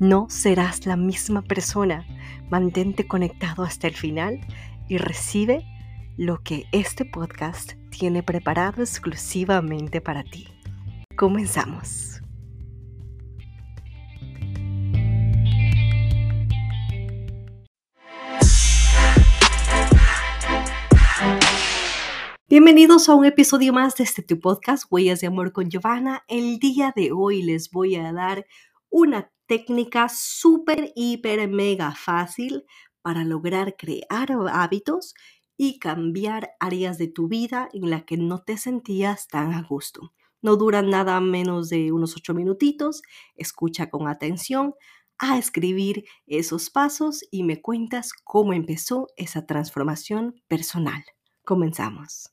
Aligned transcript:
no 0.00 0.26
serás 0.30 0.86
la 0.86 0.96
misma 0.96 1.42
persona. 1.42 2.06
Mantente 2.50 3.06
conectado 3.06 3.64
hasta 3.64 3.88
el 3.88 3.94
final 3.94 4.40
y 4.88 4.98
recibe 4.98 5.66
lo 6.16 6.42
que 6.42 6.64
este 6.72 7.04
podcast 7.04 7.72
tiene 7.90 8.22
preparado 8.22 8.82
exclusivamente 8.82 10.00
para 10.00 10.22
ti. 10.22 10.48
Comenzamos. 11.16 12.20
Bienvenidos 22.48 23.10
a 23.10 23.14
un 23.14 23.26
episodio 23.26 23.74
más 23.74 23.96
de 23.96 24.04
este 24.04 24.22
tu 24.22 24.40
podcast, 24.40 24.84
Huellas 24.90 25.20
de 25.20 25.26
Amor 25.26 25.52
con 25.52 25.68
Giovanna. 25.68 26.24
El 26.28 26.58
día 26.58 26.94
de 26.96 27.12
hoy 27.12 27.42
les 27.42 27.70
voy 27.70 27.96
a 27.96 28.10
dar 28.12 28.46
una 28.88 29.30
técnica 29.48 30.08
súper, 30.08 30.92
hiper, 30.94 31.48
mega 31.48 31.94
fácil 31.94 32.64
para 33.02 33.24
lograr 33.24 33.74
crear 33.76 34.28
hábitos 34.52 35.14
y 35.56 35.80
cambiar 35.80 36.52
áreas 36.60 36.98
de 36.98 37.08
tu 37.08 37.26
vida 37.26 37.68
en 37.72 37.90
la 37.90 38.02
que 38.04 38.16
no 38.16 38.42
te 38.42 38.56
sentías 38.58 39.26
tan 39.26 39.54
a 39.54 39.62
gusto. 39.62 40.12
No 40.40 40.56
duran 40.56 40.90
nada 40.90 41.20
menos 41.20 41.68
de 41.68 41.90
unos 41.90 42.16
ocho 42.16 42.32
minutitos. 42.32 43.02
Escucha 43.34 43.90
con 43.90 44.06
atención 44.06 44.74
a 45.18 45.36
escribir 45.36 46.04
esos 46.26 46.70
pasos 46.70 47.24
y 47.32 47.42
me 47.42 47.60
cuentas 47.60 48.12
cómo 48.12 48.52
empezó 48.52 49.08
esa 49.16 49.46
transformación 49.46 50.40
personal. 50.46 51.04
Comenzamos. 51.44 52.30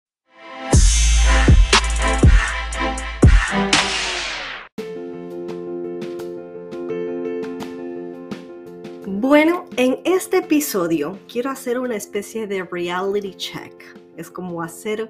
Bueno, 9.28 9.66
en 9.76 10.02
este 10.04 10.38
episodio 10.38 11.18
quiero 11.28 11.50
hacer 11.50 11.80
una 11.80 11.96
especie 11.96 12.46
de 12.46 12.64
reality 12.64 13.34
check. 13.34 13.74
Es 14.18 14.30
como 14.30 14.62
hacer 14.62 15.10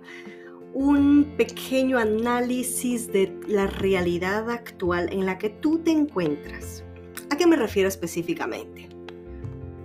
un 0.74 1.34
pequeño 1.36 1.98
análisis 1.98 3.12
de 3.12 3.38
la 3.46 3.68
realidad 3.68 4.50
actual 4.50 5.12
en 5.12 5.26
la 5.26 5.38
que 5.38 5.50
tú 5.50 5.80
te 5.80 5.92
encuentras. 5.92 6.86
¿A 7.30 7.36
qué 7.36 7.46
me 7.46 7.58
refiero 7.58 7.90
específicamente? 7.90 8.88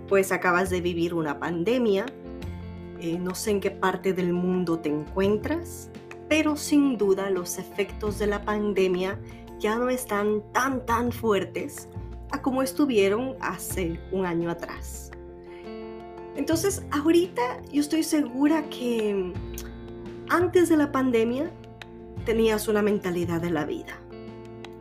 Pues 0.07 0.31
acabas 0.31 0.69
de 0.69 0.79
vivir 0.79 1.13
una 1.13 1.37
pandemia, 1.37 2.05
eh, 3.01 3.19
no 3.19 3.35
sé 3.35 3.51
en 3.51 3.59
qué 3.59 3.71
parte 3.71 4.13
del 4.13 4.31
mundo 4.31 4.79
te 4.79 4.87
encuentras, 4.87 5.89
pero 6.29 6.55
sin 6.55 6.97
duda 6.97 7.29
los 7.29 7.57
efectos 7.57 8.17
de 8.17 8.27
la 8.27 8.45
pandemia 8.45 9.19
ya 9.59 9.75
no 9.75 9.89
están 9.89 10.41
tan 10.53 10.85
tan 10.85 11.11
fuertes 11.11 11.89
a 12.31 12.41
como 12.41 12.61
estuvieron 12.61 13.35
hace 13.39 13.99
un 14.11 14.25
año 14.25 14.49
atrás. 14.49 15.11
Entonces, 16.35 16.83
ahorita 16.91 17.61
yo 17.71 17.81
estoy 17.81 18.03
segura 18.03 18.63
que 18.69 19.33
antes 20.29 20.69
de 20.69 20.77
la 20.77 20.91
pandemia 20.91 21.51
tenías 22.25 22.67
una 22.67 22.81
mentalidad 22.81 23.41
de 23.41 23.51
la 23.51 23.65
vida. 23.65 23.99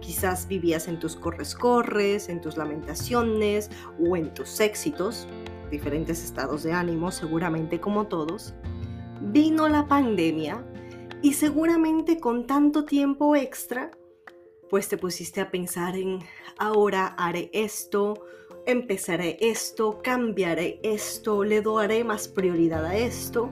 Quizás 0.00 0.46
vivías 0.48 0.88
en 0.88 0.98
tus 0.98 1.16
corres-corres, 1.16 2.28
en 2.28 2.40
tus 2.40 2.56
lamentaciones 2.56 3.70
o 4.00 4.16
en 4.16 4.32
tus 4.32 4.60
éxitos, 4.60 5.26
diferentes 5.70 6.24
estados 6.24 6.62
de 6.62 6.72
ánimo, 6.72 7.10
seguramente 7.10 7.80
como 7.80 8.06
todos. 8.06 8.54
Vino 9.20 9.68
la 9.68 9.86
pandemia 9.86 10.64
y 11.22 11.34
seguramente 11.34 12.18
con 12.18 12.46
tanto 12.46 12.84
tiempo 12.84 13.36
extra 13.36 13.90
pues 14.70 14.88
te 14.88 14.96
pusiste 14.96 15.40
a 15.40 15.50
pensar 15.50 15.96
en 15.96 16.20
ahora 16.56 17.08
haré 17.18 17.50
esto, 17.52 18.14
empezaré 18.66 19.36
esto, 19.40 20.00
cambiaré 20.02 20.78
esto, 20.82 21.42
le 21.42 21.60
daré 21.60 22.04
más 22.04 22.28
prioridad 22.28 22.86
a 22.86 22.96
esto. 22.96 23.50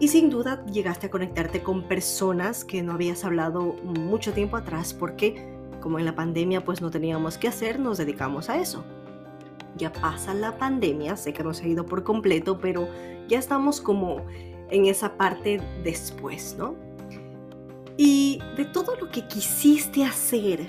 Y 0.00 0.08
sin 0.08 0.30
duda 0.30 0.64
llegaste 0.66 1.06
a 1.06 1.10
conectarte 1.10 1.62
con 1.62 1.86
personas 1.86 2.64
que 2.64 2.82
no 2.82 2.92
habías 2.92 3.24
hablado 3.24 3.74
mucho 3.84 4.32
tiempo 4.32 4.56
atrás 4.56 4.92
porque 4.92 5.54
como 5.80 5.98
en 5.98 6.06
la 6.06 6.14
pandemia 6.14 6.64
pues 6.64 6.80
no 6.80 6.90
teníamos 6.90 7.38
que 7.38 7.46
hacer, 7.46 7.78
nos 7.78 7.98
dedicamos 7.98 8.48
a 8.48 8.58
eso. 8.58 8.84
Ya 9.76 9.92
pasa 9.92 10.32
la 10.34 10.56
pandemia, 10.56 11.16
sé 11.16 11.32
que 11.32 11.44
no 11.44 11.52
se 11.52 11.64
ha 11.64 11.68
ido 11.68 11.84
por 11.84 12.04
completo, 12.04 12.58
pero 12.58 12.88
ya 13.28 13.38
estamos 13.38 13.80
como 13.80 14.24
en 14.70 14.86
esa 14.86 15.16
parte 15.16 15.60
después, 15.82 16.56
¿no? 16.58 16.74
Y 17.96 18.40
de 18.56 18.64
todo 18.64 18.96
lo 18.96 19.08
que 19.08 19.26
quisiste 19.28 20.04
hacer, 20.04 20.68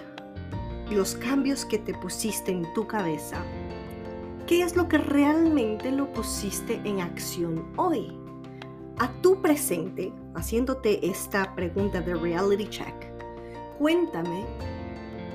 los 0.91 1.15
cambios 1.15 1.65
que 1.65 1.79
te 1.79 1.93
pusiste 1.95 2.51
en 2.51 2.71
tu 2.73 2.85
cabeza, 2.85 3.43
¿qué 4.45 4.61
es 4.61 4.75
lo 4.75 4.87
que 4.87 4.99
realmente 4.99 5.91
lo 5.91 6.13
pusiste 6.13 6.79
en 6.83 7.01
acción 7.01 7.65
hoy? 7.77 8.15
A 8.99 9.11
tu 9.21 9.41
presente, 9.41 10.13
haciéndote 10.35 11.07
esta 11.07 11.55
pregunta 11.55 11.99
de 11.99 12.13
reality 12.13 12.67
check, 12.67 12.93
cuéntame 13.79 14.45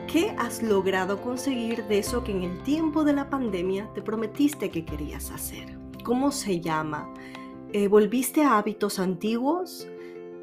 qué 0.06 0.30
has 0.38 0.62
logrado 0.62 1.20
conseguir 1.20 1.84
de 1.84 1.98
eso 1.98 2.22
que 2.22 2.30
en 2.30 2.44
el 2.44 2.62
tiempo 2.62 3.02
de 3.02 3.14
la 3.14 3.28
pandemia 3.28 3.90
te 3.94 4.00
prometiste 4.00 4.70
que 4.70 4.84
querías 4.84 5.32
hacer. 5.32 5.76
¿Cómo 6.04 6.30
se 6.30 6.60
llama? 6.60 7.12
Eh, 7.72 7.88
¿Volviste 7.88 8.42
a 8.42 8.58
hábitos 8.58 8.98
antiguos? 8.98 9.88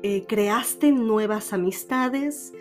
Eh, 0.03 0.25
creaste 0.27 0.91
nuevas 0.91 1.53
amistades, 1.53 2.53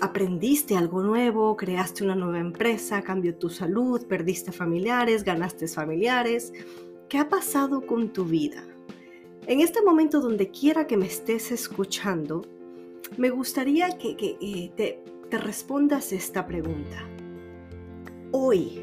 aprendiste 0.00 0.76
algo 0.76 1.02
nuevo, 1.02 1.56
creaste 1.56 2.02
una 2.02 2.16
nueva 2.16 2.40
empresa, 2.40 3.02
cambió 3.02 3.36
tu 3.36 3.50
salud, 3.50 4.04
perdiste 4.08 4.50
familiares, 4.50 5.22
ganaste 5.22 5.68
familiares. 5.68 6.52
¿Qué 7.08 7.18
ha 7.18 7.28
pasado 7.28 7.86
con 7.86 8.12
tu 8.12 8.24
vida? 8.24 8.64
En 9.46 9.60
este 9.60 9.80
momento, 9.82 10.20
donde 10.20 10.50
quiera 10.50 10.88
que 10.88 10.96
me 10.96 11.06
estés 11.06 11.52
escuchando, 11.52 12.42
me 13.16 13.30
gustaría 13.30 13.96
que, 13.96 14.16
eh, 14.40 14.72
te, 14.76 15.04
te 15.30 15.38
respondas 15.38 16.12
esta 16.12 16.46
pregunta. 16.46 17.08
Hoy, 18.32 18.82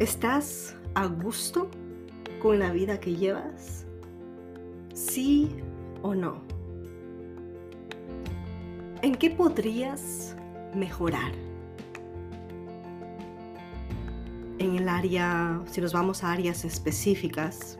¿estás 0.00 0.76
a 0.94 1.06
gusto 1.06 1.70
con 2.40 2.58
la 2.58 2.72
vida 2.72 2.98
que 2.98 3.14
llevas? 3.14 3.86
¿Sí 4.94 5.48
o 6.02 6.14
no? 6.14 6.53
¿En 9.04 9.16
qué 9.16 9.28
podrías 9.28 10.34
mejorar? 10.74 11.30
En 14.58 14.76
el 14.76 14.88
área, 14.88 15.60
si 15.70 15.82
nos 15.82 15.92
vamos 15.92 16.24
a 16.24 16.32
áreas 16.32 16.64
específicas, 16.64 17.76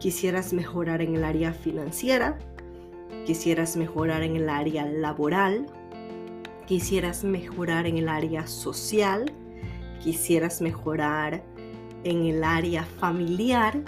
quisieras 0.00 0.52
mejorar 0.52 1.02
en 1.02 1.14
el 1.14 1.22
área 1.22 1.52
financiera, 1.52 2.36
quisieras 3.26 3.76
mejorar 3.76 4.24
en 4.24 4.34
el 4.34 4.48
área 4.48 4.84
laboral, 4.86 5.66
quisieras 6.66 7.22
mejorar 7.22 7.86
en 7.86 7.98
el 7.98 8.08
área 8.08 8.48
social, 8.48 9.30
quisieras 10.02 10.60
mejorar 10.60 11.44
en 12.02 12.24
el 12.24 12.42
área 12.42 12.82
familiar 12.82 13.84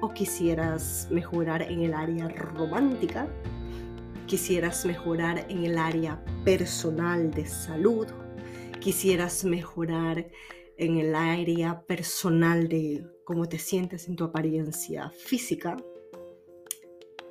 o 0.00 0.08
quisieras 0.08 1.06
mejorar 1.12 1.62
en 1.62 1.82
el 1.82 1.94
área 1.94 2.26
romántica 2.28 3.28
quisieras 4.32 4.86
mejorar 4.86 5.44
en 5.50 5.66
el 5.66 5.76
área 5.76 6.24
personal 6.42 7.30
de 7.32 7.44
salud, 7.44 8.06
quisieras 8.80 9.44
mejorar 9.44 10.26
en 10.78 10.96
el 10.96 11.14
área 11.14 11.82
personal 11.82 12.66
de 12.66 13.06
cómo 13.24 13.46
te 13.46 13.58
sientes 13.58 14.08
en 14.08 14.16
tu 14.16 14.24
apariencia 14.24 15.10
física, 15.10 15.76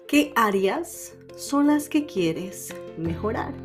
¿qué 0.08 0.32
áreas 0.36 1.18
son 1.36 1.66
las 1.66 1.90
que 1.90 2.06
quieres 2.06 2.72
mejorar? 3.00 3.56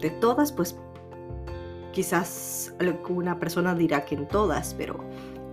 De 0.00 0.10
todas, 0.10 0.52
pues 0.52 0.76
quizás 1.92 2.72
alguna 2.78 3.40
persona 3.40 3.74
dirá 3.74 4.04
que 4.04 4.14
en 4.14 4.28
todas, 4.28 4.72
pero 4.74 5.04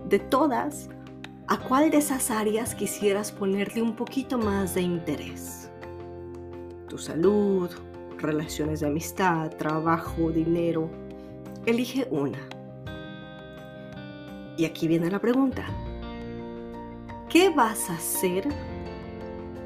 de 0.08 0.20
todas, 0.20 0.88
¿a 1.48 1.58
cuál 1.58 1.90
de 1.90 1.96
esas 1.96 2.30
áreas 2.30 2.76
quisieras 2.76 3.32
ponerle 3.32 3.82
un 3.82 3.96
poquito 3.96 4.38
más 4.38 4.76
de 4.76 4.82
interés? 4.82 5.69
Tu 6.90 6.98
salud, 6.98 7.70
relaciones 8.18 8.80
de 8.80 8.88
amistad, 8.88 9.50
trabajo, 9.56 10.30
dinero. 10.30 10.90
Elige 11.64 12.06
una. 12.10 12.40
Y 14.58 14.66
aquí 14.66 14.86
viene 14.86 15.10
la 15.10 15.20
pregunta. 15.20 15.64
¿qué 17.30 17.48
vas 17.48 17.88
a 17.88 17.94
hacer 17.94 18.48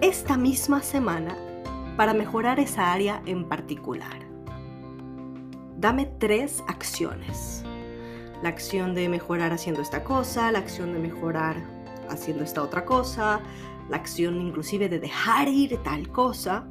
esta 0.03 0.37
misma 0.37 0.82
semana 0.82 1.35
para 1.97 2.12
mejorar 2.12 2.61
esa 2.61 2.93
área 2.93 3.23
en 3.25 3.49
particular? 3.49 4.19
Dame 5.79 6.05
tres 6.19 6.62
acciones. 6.69 7.65
La 8.43 8.50
acción 8.50 8.94
de 8.94 9.09
mejorar 9.09 9.53
haciendo 9.53 9.81
esta 9.81 10.05
cosa, 10.05 10.53
la 10.53 10.59
acción 10.59 10.93
de 10.93 10.99
mejorar 10.99 11.56
haciendo 12.11 12.44
esta 12.44 12.62
otra 12.62 12.85
cosa, 12.85 13.41
la 13.88 13.97
acción 13.97 14.43
inclusive 14.43 14.91
de 14.91 15.00
dejar 15.00 15.49
ir 15.49 15.79
tal 15.82 16.06
cosa. 16.09 16.67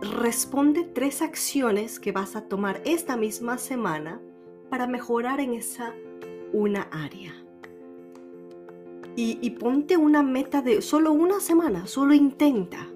Responde 0.00 0.84
tres 0.84 1.20
acciones 1.20 2.00
que 2.00 2.10
vas 2.10 2.34
a 2.34 2.48
tomar 2.48 2.80
esta 2.86 3.18
misma 3.18 3.58
semana 3.58 4.20
para 4.70 4.86
mejorar 4.86 5.40
en 5.40 5.52
esa 5.52 5.94
una 6.52 6.82
área. 6.90 7.34
Y, 9.16 9.50
ponte 9.50 9.98
una 9.98 10.22
meta 10.22 10.62
de 10.62 10.80
solo 10.80 11.12
una 11.12 11.40
semana, 11.40 11.86
solo 11.86 12.14
intenta. 12.14 12.88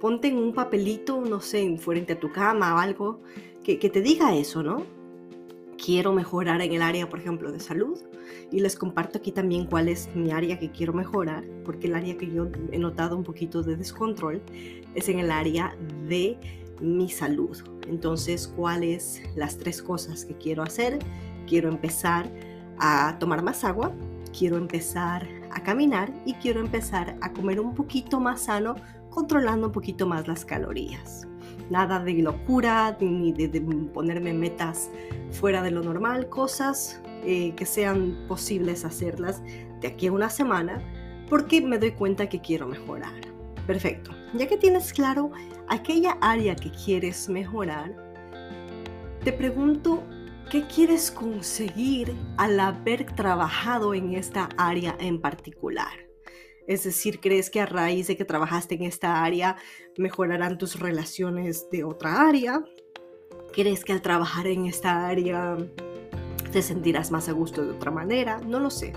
Ponte 0.00 0.34
un 0.34 0.52
papelito, 0.52 1.20
no 1.20 1.40
sé, 1.40 1.76
frente 1.78 2.14
a 2.14 2.18
tu 2.18 2.32
cama 2.32 2.74
o 2.74 2.78
algo 2.78 3.20
que, 3.62 3.78
que 3.78 3.88
te 3.88 4.00
diga 4.00 4.34
eso, 4.34 4.64
¿no? 4.64 4.97
Quiero 5.82 6.12
mejorar 6.12 6.60
en 6.60 6.72
el 6.72 6.82
área, 6.82 7.08
por 7.08 7.20
ejemplo, 7.20 7.52
de 7.52 7.60
salud. 7.60 7.98
Y 8.50 8.60
les 8.60 8.76
comparto 8.76 9.18
aquí 9.18 9.32
también 9.32 9.66
cuál 9.66 9.88
es 9.88 10.14
mi 10.14 10.32
área 10.32 10.58
que 10.58 10.70
quiero 10.70 10.92
mejorar, 10.92 11.44
porque 11.64 11.86
el 11.86 11.94
área 11.94 12.16
que 12.16 12.30
yo 12.30 12.48
he 12.72 12.78
notado 12.78 13.16
un 13.16 13.24
poquito 13.24 13.62
de 13.62 13.76
descontrol 13.76 14.42
es 14.94 15.08
en 15.08 15.18
el 15.18 15.30
área 15.30 15.76
de 16.08 16.38
mi 16.80 17.08
salud. 17.08 17.56
Entonces, 17.88 18.48
¿cuáles 18.48 19.22
las 19.36 19.56
tres 19.56 19.82
cosas 19.82 20.24
que 20.24 20.34
quiero 20.36 20.62
hacer? 20.62 20.98
Quiero 21.46 21.68
empezar 21.68 22.30
a 22.78 23.16
tomar 23.18 23.42
más 23.42 23.64
agua, 23.64 23.92
quiero 24.36 24.56
empezar 24.56 25.28
a 25.50 25.62
caminar 25.62 26.12
y 26.26 26.34
quiero 26.34 26.60
empezar 26.60 27.16
a 27.20 27.32
comer 27.32 27.60
un 27.60 27.74
poquito 27.74 28.20
más 28.20 28.42
sano, 28.42 28.74
controlando 29.10 29.68
un 29.68 29.72
poquito 29.72 30.06
más 30.06 30.26
las 30.26 30.44
calorías. 30.44 31.27
Nada 31.70 31.98
de 32.00 32.14
locura 32.14 32.96
ni 33.00 33.32
de, 33.32 33.60
ponerme 33.92 34.32
metas 34.32 34.90
fuera 35.30 35.62
de 35.62 35.70
lo 35.70 35.82
normal, 35.82 36.28
cosas 36.28 37.00
eh, 37.24 37.54
que 37.56 37.66
sean 37.66 38.24
posibles 38.26 38.84
hacerlas 38.84 39.42
de 39.80 39.88
aquí 39.88 40.06
a 40.06 40.12
una 40.12 40.30
semana 40.30 40.80
porque 41.28 41.60
me 41.60 41.78
doy 41.78 41.92
cuenta 41.92 42.28
que 42.28 42.40
quiero 42.40 42.66
mejorar. 42.66 43.12
Perfecto. 43.66 44.12
Ya 44.34 44.46
que 44.46 44.56
tienes 44.56 44.92
claro 44.92 45.30
aquella 45.68 46.16
área 46.20 46.56
que 46.56 46.70
quieres 46.70 47.28
mejorar, 47.28 47.94
te 49.22 49.32
pregunto 49.32 50.02
¿Qué 50.50 50.66
quieres 50.66 51.10
conseguir 51.10 52.16
al 52.38 52.58
haber 52.58 53.04
trabajado 53.04 53.92
en 53.92 54.14
esta 54.14 54.48
área 54.56 54.96
en 54.98 55.20
particular? 55.20 56.07
Es 56.68 56.84
decir, 56.84 57.18
¿crees 57.18 57.48
que 57.48 57.62
a 57.62 57.66
raíz 57.66 58.08
de 58.08 58.16
que 58.16 58.26
trabajaste 58.26 58.74
en 58.74 58.82
esta 58.82 59.24
área 59.24 59.56
mejorarán 59.96 60.58
tus 60.58 60.78
relaciones 60.78 61.68
de 61.70 61.82
otra 61.82 62.28
área? 62.28 62.62
¿Crees 63.54 63.86
que 63.86 63.94
al 63.94 64.02
trabajar 64.02 64.46
en 64.46 64.66
esta 64.66 65.08
área 65.08 65.56
te 66.52 66.60
sentirás 66.60 67.10
más 67.10 67.30
a 67.30 67.32
gusto 67.32 67.64
de 67.64 67.70
otra 67.70 67.90
manera? 67.90 68.38
No 68.46 68.60
lo 68.60 68.68
sé. 68.68 68.92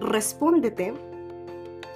Respóndete 0.00 0.94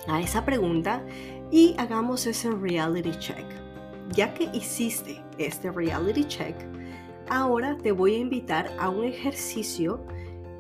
a 0.09 0.21
esa 0.21 0.45
pregunta 0.45 1.07
y 1.49 1.77
hagamos 1.79 2.27
ese 2.27 2.51
reality 2.51 3.13
check. 3.21 3.47
Ya 4.11 4.35
que 4.35 4.51
hiciste 4.53 5.23
este 5.39 5.71
reality 5.71 6.25
check, 6.25 6.57
ahora 7.29 7.77
te 7.77 7.93
voy 7.93 8.17
a 8.17 8.19
invitar 8.19 8.75
a 8.81 8.89
un 8.89 9.05
ejercicio 9.05 10.05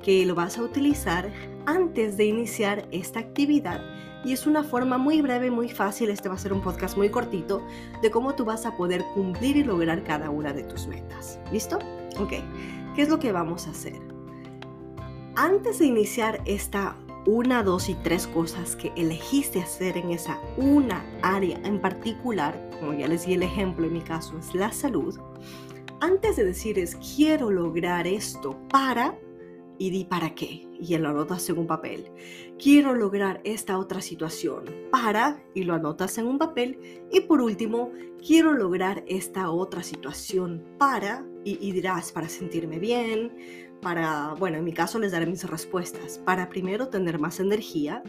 que 0.00 0.24
lo 0.24 0.36
vas 0.36 0.58
a 0.58 0.62
utilizar 0.62 1.32
antes 1.66 2.16
de 2.16 2.26
iniciar 2.26 2.86
esta 2.92 3.18
actividad 3.18 3.82
y 4.24 4.32
es 4.32 4.46
una 4.46 4.64
forma 4.64 4.98
muy 4.98 5.20
breve, 5.20 5.50
muy 5.50 5.68
fácil, 5.68 6.10
este 6.10 6.28
va 6.28 6.34
a 6.34 6.38
ser 6.38 6.52
un 6.52 6.62
podcast 6.62 6.96
muy 6.96 7.10
cortito, 7.10 7.62
de 8.02 8.10
cómo 8.10 8.34
tú 8.34 8.44
vas 8.44 8.66
a 8.66 8.76
poder 8.76 9.04
cumplir 9.14 9.56
y 9.56 9.64
lograr 9.64 10.02
cada 10.04 10.30
una 10.30 10.52
de 10.52 10.64
tus 10.64 10.86
metas. 10.86 11.38
¿Listo? 11.52 11.78
Ok, 12.18 12.32
¿qué 12.94 13.02
es 13.02 13.08
lo 13.08 13.18
que 13.18 13.32
vamos 13.32 13.66
a 13.66 13.70
hacer? 13.70 14.00
Antes 15.36 15.78
de 15.78 15.86
iniciar 15.86 16.40
esta 16.44 16.96
una, 17.26 17.62
dos 17.62 17.88
y 17.88 17.94
tres 17.94 18.26
cosas 18.26 18.76
que 18.76 18.92
elegiste 18.96 19.60
hacer 19.60 19.96
en 19.96 20.10
esa 20.10 20.38
una 20.56 21.04
área 21.22 21.58
en 21.64 21.80
particular, 21.80 22.70
como 22.80 22.92
ya 22.92 23.08
les 23.08 23.26
di 23.26 23.34
el 23.34 23.42
ejemplo, 23.42 23.86
en 23.86 23.94
mi 23.94 24.02
caso 24.02 24.38
es 24.38 24.54
la 24.54 24.72
salud, 24.72 25.18
antes 26.00 26.36
de 26.36 26.44
decir 26.44 26.78
es 26.78 26.96
quiero 26.96 27.50
lograr 27.50 28.06
esto 28.06 28.58
para, 28.68 29.16
y 29.78 29.90
di 29.90 30.04
para 30.04 30.34
qué, 30.34 30.68
y 30.78 30.96
lo 30.98 31.08
anotas 31.08 31.48
en 31.48 31.58
un 31.58 31.66
papel. 31.66 32.10
Quiero 32.58 32.94
lograr 32.94 33.40
esta 33.44 33.78
otra 33.78 34.00
situación 34.00 34.64
para, 34.90 35.42
y 35.54 35.64
lo 35.64 35.74
anotas 35.74 36.18
en 36.18 36.26
un 36.26 36.38
papel. 36.38 37.06
Y 37.10 37.20
por 37.20 37.40
último, 37.40 37.90
quiero 38.24 38.52
lograr 38.52 39.04
esta 39.06 39.50
otra 39.50 39.82
situación 39.82 40.64
para, 40.78 41.26
y, 41.44 41.58
y 41.66 41.72
dirás, 41.72 42.12
para 42.12 42.28
sentirme 42.28 42.78
bien, 42.78 43.32
para, 43.84 44.34
bueno, 44.38 44.56
en 44.56 44.64
mi 44.64 44.72
caso 44.72 44.98
les 44.98 45.12
daré 45.12 45.26
mis 45.26 45.44
respuestas, 45.44 46.18
para 46.24 46.48
primero 46.48 46.88
tener 46.88 47.18
más 47.18 47.38
energía, 47.38 48.02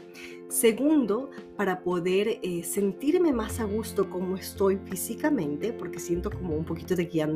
segundo, 0.47 1.29
para 1.57 1.81
poder 1.81 2.39
eh, 2.41 2.63
sentirme 2.63 3.33
más 3.33 3.59
a 3.59 3.65
gusto 3.65 4.09
como 4.09 4.37
estoy 4.37 4.77
físicamente, 4.85 5.73
porque 5.73 5.99
siento 5.99 6.31
como 6.31 6.55
un 6.55 6.63
poquito 6.63 6.95
de 6.95 7.05
guía, 7.05 7.29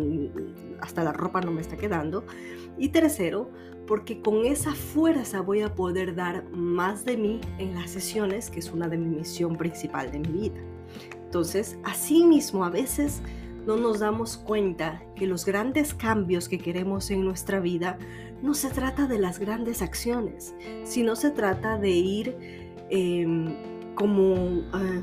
hasta 0.79 1.03
la 1.03 1.11
ropa 1.11 1.41
no 1.41 1.51
me 1.51 1.59
está 1.59 1.75
quedando, 1.75 2.23
y 2.77 2.87
tercero, 2.89 3.51
porque 3.85 4.21
con 4.21 4.45
esa 4.45 4.71
fuerza 4.73 5.41
voy 5.41 5.59
a 5.59 5.75
poder 5.75 6.15
dar 6.15 6.49
más 6.49 7.03
de 7.03 7.17
mí 7.17 7.41
en 7.57 7.75
las 7.75 7.91
sesiones, 7.91 8.49
que 8.49 8.59
es 8.59 8.71
una 8.71 8.87
de 8.87 8.97
mi 8.97 9.17
misión 9.17 9.57
principal 9.57 10.13
de 10.13 10.19
mi 10.19 10.29
vida. 10.29 10.61
Entonces, 11.25 11.77
así 11.83 12.23
mismo 12.23 12.63
a 12.63 12.69
veces 12.69 13.21
no 13.65 13.77
nos 13.77 13.99
damos 13.99 14.37
cuenta 14.37 15.03
que 15.15 15.27
los 15.27 15.45
grandes 15.45 15.93
cambios 15.93 16.49
que 16.49 16.57
queremos 16.57 17.11
en 17.11 17.23
nuestra 17.23 17.59
vida 17.59 17.99
no 18.41 18.53
se 18.53 18.69
trata 18.69 19.07
de 19.07 19.19
las 19.19 19.39
grandes 19.39 19.81
acciones, 19.81 20.55
sino 20.83 21.15
se 21.15 21.31
trata 21.31 21.77
de 21.77 21.89
ir 21.89 22.37
em, 22.89 23.55
como, 23.95 24.63
ah, 24.73 25.01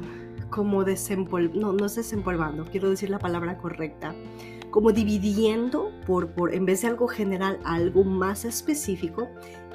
como 0.50 0.84
no, 0.84 1.72
no 1.72 1.86
es 1.86 1.94
desempolvando, 1.94 2.64
quiero 2.70 2.90
decir 2.90 3.10
la 3.10 3.18
palabra 3.18 3.58
correcta, 3.58 4.14
como 4.70 4.92
dividiendo 4.92 5.90
por, 6.06 6.32
por, 6.32 6.54
en 6.54 6.66
vez 6.66 6.82
de 6.82 6.88
algo 6.88 7.08
general, 7.08 7.58
algo 7.64 8.04
más 8.04 8.44
específico, 8.44 9.28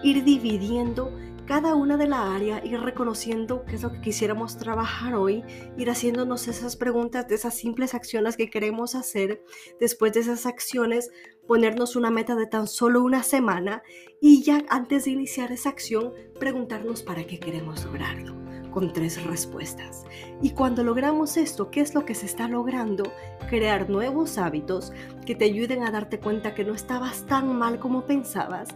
ir 0.04 0.24
dividiendo 0.24 1.12
cada 1.46 1.76
una 1.76 1.98
de 1.98 2.08
la 2.08 2.34
área, 2.34 2.64
ir 2.64 2.80
reconociendo 2.80 3.66
qué 3.66 3.76
es 3.76 3.84
lo 3.84 3.92
que 3.92 4.00
quisiéramos 4.00 4.58
trabajar 4.58 5.16
hoy, 5.16 5.44
ir 5.78 5.90
haciéndonos 5.90 6.48
esas 6.48 6.78
preguntas 6.78 7.28
de 7.28 7.36
esas 7.36 7.56
simples 7.56 7.94
acciones 7.94 8.38
que 8.38 8.50
queremos 8.50 8.96
hacer, 8.96 9.44
después 9.80 10.14
de 10.14 10.22
esas 10.22 10.46
acciones 10.46 11.10
ponernos 11.52 11.98
una 11.98 12.12
meta 12.12 12.34
de 12.36 12.48
tan 12.48 12.66
solo 12.66 13.04
una 13.04 13.24
semana 13.24 13.84
y 14.22 14.42
ya 14.42 14.64
antes 14.70 15.04
de 15.04 15.12
iniciar 15.12 15.52
esa 15.52 15.68
acción 15.68 16.14
preguntarnos 16.40 17.04
para 17.04 17.26
qué 17.26 17.42
queremos 17.42 17.84
lograrlo 17.84 18.34
con 18.72 18.94
tres 18.94 19.22
respuestas. 19.26 20.06
Y 20.42 20.52
cuando 20.52 20.82
logramos 20.82 21.36
esto, 21.36 21.70
¿qué 21.70 21.82
es 21.82 21.94
lo 21.94 22.06
que 22.06 22.16
se 22.16 22.26
está 22.26 22.48
logrando? 22.48 23.04
Crear 23.50 23.90
nuevos 23.90 24.38
hábitos 24.38 24.94
que 25.26 25.36
te 25.36 25.44
ayuden 25.44 25.84
a 25.84 25.92
darte 25.92 26.22
cuenta 26.22 26.56
que 26.56 26.64
no 26.64 26.74
estabas 26.74 27.26
tan 27.26 27.54
mal 27.60 27.80
como 27.80 28.06
pensabas 28.06 28.70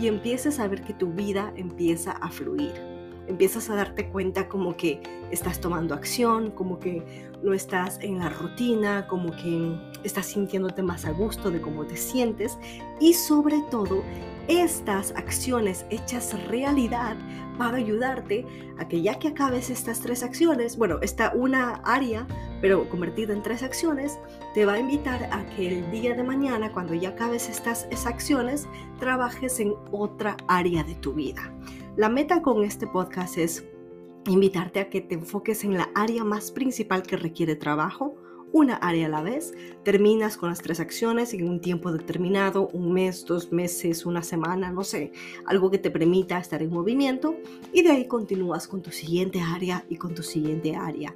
y 0.00 0.06
empieces 0.06 0.60
a 0.60 0.66
ver 0.66 0.80
que 0.80 0.94
tu 0.94 1.12
vida 1.12 1.52
empieza 1.56 2.12
a 2.12 2.30
fluir. 2.30 2.93
Empiezas 3.26 3.70
a 3.70 3.74
darte 3.74 4.08
cuenta 4.08 4.48
como 4.48 4.76
que 4.76 5.00
estás 5.30 5.60
tomando 5.60 5.94
acción, 5.94 6.50
como 6.50 6.78
que 6.78 7.02
no 7.42 7.52
estás 7.54 7.98
en 8.00 8.18
la 8.18 8.28
rutina, 8.28 9.06
como 9.06 9.30
que 9.32 9.74
estás 10.02 10.26
sintiéndote 10.26 10.82
más 10.82 11.04
a 11.04 11.12
gusto 11.12 11.50
de 11.50 11.60
cómo 11.60 11.84
te 11.84 11.96
sientes 11.96 12.58
y 13.00 13.14
sobre 13.14 13.62
todo 13.70 14.02
estas 14.48 15.12
acciones 15.12 15.86
hechas 15.90 16.38
realidad 16.48 17.16
para 17.56 17.78
ayudarte 17.78 18.44
a 18.78 18.88
que 18.88 19.00
ya 19.00 19.18
que 19.18 19.28
acabes 19.28 19.70
estas 19.70 20.00
tres 20.00 20.22
acciones, 20.22 20.76
bueno, 20.76 20.98
esta 21.02 21.32
una 21.34 21.76
área, 21.84 22.26
pero 22.60 22.88
convertida 22.90 23.32
en 23.32 23.42
tres 23.42 23.62
acciones, 23.62 24.18
te 24.52 24.66
va 24.66 24.74
a 24.74 24.78
invitar 24.78 25.24
a 25.32 25.44
que 25.56 25.78
el 25.78 25.90
día 25.90 26.14
de 26.14 26.22
mañana, 26.22 26.72
cuando 26.72 26.94
ya 26.94 27.10
acabes 27.10 27.48
estas 27.48 28.06
acciones, 28.06 28.66
trabajes 28.98 29.60
en 29.60 29.74
otra 29.92 30.36
área 30.48 30.82
de 30.84 30.94
tu 30.96 31.12
vida. 31.12 31.52
La 31.96 32.08
meta 32.08 32.42
con 32.42 32.64
este 32.64 32.88
podcast 32.88 33.38
es 33.38 33.64
invitarte 34.26 34.80
a 34.80 34.90
que 34.90 35.00
te 35.00 35.14
enfoques 35.14 35.62
en 35.62 35.74
la 35.74 35.90
área 35.94 36.24
más 36.24 36.50
principal 36.50 37.04
que 37.04 37.16
requiere 37.16 37.54
trabajo, 37.54 38.16
una 38.52 38.74
área 38.74 39.06
a 39.06 39.10
la 39.10 39.22
vez, 39.22 39.54
terminas 39.84 40.36
con 40.36 40.48
las 40.48 40.60
tres 40.60 40.80
acciones 40.80 41.34
en 41.34 41.48
un 41.48 41.60
tiempo 41.60 41.92
determinado, 41.92 42.66
un 42.72 42.92
mes, 42.92 43.24
dos 43.24 43.52
meses, 43.52 44.06
una 44.06 44.24
semana, 44.24 44.72
no 44.72 44.82
sé, 44.82 45.12
algo 45.46 45.70
que 45.70 45.78
te 45.78 45.92
permita 45.92 46.38
estar 46.38 46.64
en 46.64 46.70
movimiento 46.70 47.36
y 47.72 47.82
de 47.82 47.92
ahí 47.92 48.08
continúas 48.08 48.66
con 48.66 48.82
tu 48.82 48.90
siguiente 48.90 49.40
área 49.40 49.84
y 49.88 49.94
con 49.94 50.16
tu 50.16 50.24
siguiente 50.24 50.74
área. 50.74 51.14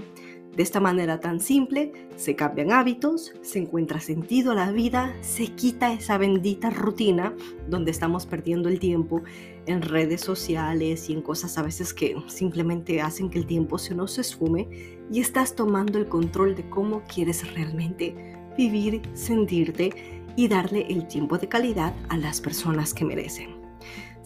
De 0.59 0.65
esta 0.65 0.81
manera 0.81 1.21
tan 1.21 1.39
simple 1.39 1.93
se 2.17 2.35
cambian 2.35 2.73
hábitos, 2.73 3.33
se 3.43 3.61
encuentra 3.61 4.01
sentido 4.01 4.51
a 4.51 4.57
la 4.57 4.73
vida, 4.73 5.15
se 5.21 5.47
quita 5.55 5.93
esa 5.93 6.19
bendita 6.19 6.69
rutina 6.69 7.33
donde 7.69 7.93
estamos 7.93 8.27
perdiendo 8.27 8.69
el 8.69 8.81
tiempo 8.81 9.23
en 9.67 9.83
redes 9.83 10.21
sociales 10.21 11.09
y 11.11 11.13
en 11.13 11.23
cosas 11.23 11.59
a 11.59 11.63
veces 11.63 11.95
que 11.95 12.17
simplemente 12.27 13.01
hacen 13.01 13.31
que 13.31 13.39
el 13.39 13.47
tiempo 13.47 13.79
se 13.79 13.95
nos 13.95 14.19
esfume 14.19 14.97
y 15.13 15.21
estás 15.21 15.55
tomando 15.55 15.97
el 15.97 16.09
control 16.09 16.57
de 16.57 16.69
cómo 16.69 17.05
quieres 17.05 17.55
realmente 17.55 18.37
vivir, 18.57 19.03
sentirte 19.15 20.25
y 20.35 20.49
darle 20.49 20.87
el 20.89 21.07
tiempo 21.07 21.39
de 21.39 21.47
calidad 21.47 21.95
a 22.09 22.17
las 22.17 22.41
personas 22.41 22.93
que 22.93 23.05
merecen. 23.05 23.58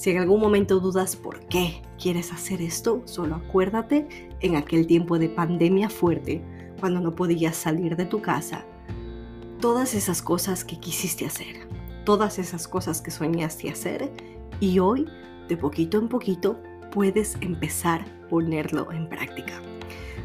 Si 0.03 0.11
en 0.11 0.19
algún 0.19 0.41
momento 0.41 0.81
dudas 0.81 1.15
por 1.15 1.47
qué 1.47 1.81
quieres 1.97 2.33
hacer 2.33 2.61
esto, 2.61 3.03
solo 3.05 3.37
acuérdate 3.37 4.09
en 4.41 4.57
aquel 4.57 4.89
tiempo 4.89 5.17
de 5.17 5.29
pandemia 5.29 5.89
fuerte, 5.89 6.43
cuando 6.81 6.99
no 6.99 7.15
podías 7.15 7.55
salir 7.55 7.95
de 7.95 8.05
tu 8.05 8.21
casa, 8.21 8.65
todas 9.61 9.95
esas 9.95 10.21
cosas 10.21 10.65
que 10.65 10.81
quisiste 10.81 11.25
hacer, 11.25 11.69
todas 12.05 12.41
esas 12.41 12.67
cosas 12.67 13.01
que 13.01 13.13
soñaste 13.13 13.71
hacer 13.71 14.11
y 14.59 14.81
hoy, 14.81 15.07
de 15.47 15.57
poquito 15.57 15.99
en 15.99 16.09
poquito, 16.09 16.59
puedes 16.91 17.37
empezar 17.41 18.01
a 18.01 18.29
ponerlo 18.29 18.91
en 18.91 19.09
práctica. 19.09 19.63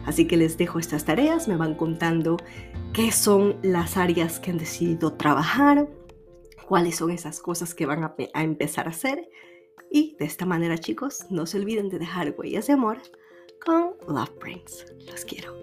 Así 0.07 0.25
que 0.25 0.37
les 0.37 0.57
dejo 0.57 0.79
estas 0.79 1.05
tareas, 1.05 1.47
me 1.47 1.55
van 1.55 1.75
contando 1.75 2.37
qué 2.93 3.11
son 3.11 3.57
las 3.61 3.95
áreas 3.95 4.39
que 4.39 4.49
han 4.49 4.57
decidido 4.57 5.13
trabajar, 5.13 5.87
cuáles 6.67 6.95
son 6.95 7.11
esas 7.11 7.39
cosas 7.39 7.75
que 7.75 7.85
van 7.85 8.03
a, 8.03 8.15
a 8.33 8.41
empezar 8.41 8.87
a 8.87 8.89
hacer 8.89 9.29
y 9.89 10.15
de 10.19 10.25
esta 10.25 10.45
manera, 10.45 10.77
chicos, 10.77 11.25
no 11.29 11.45
se 11.45 11.57
olviden 11.57 11.89
de 11.89 11.99
dejar 11.99 12.35
huellas 12.37 12.67
de 12.67 12.73
amor 12.73 12.99
con 13.65 13.95
Love 14.07 14.37
Brains. 14.39 14.85
Los 15.09 15.25
quiero. 15.25 15.55